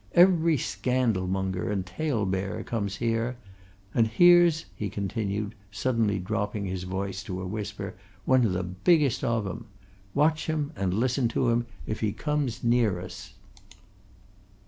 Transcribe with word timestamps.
Every 0.15 0.57
scandalmonger 0.57 1.71
and 1.71 1.85
talebearer 1.85 2.63
comes 2.63 2.95
here 2.95 3.37
and 3.93 4.07
here's," 4.07 4.65
he 4.75 4.89
continued, 4.89 5.53
suddenly 5.69 6.17
dropping 6.17 6.65
his 6.65 6.85
voice 6.85 7.21
to 7.25 7.39
a 7.39 7.45
whisper, 7.45 7.93
"one 8.25 8.43
of 8.43 8.53
the 8.53 8.63
biggest 8.63 9.23
of 9.23 9.45
'em 9.45 9.65
watch 10.15 10.47
him, 10.47 10.71
and 10.75 10.91
listen 10.95 11.27
to 11.27 11.49
him, 11.49 11.67
if 11.85 11.99
he 11.99 12.13
comes 12.13 12.63
near 12.63 12.99
us. 12.99 13.33